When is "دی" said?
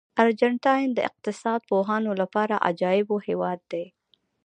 3.71-3.85